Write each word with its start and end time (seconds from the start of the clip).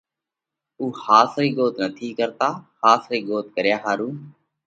اُو 0.79 0.85
ۿاس 1.01 1.31
رئِي 1.39 1.49
ڳوت 1.57 1.75
نٿِي 1.83 2.09
ڪرتا۔ 2.17 2.49
ۿاس 2.81 3.01
رئِي 3.11 3.19
ڳوت 3.27 3.45
ڪريا 3.55 3.77
ۿارُو 3.83 4.09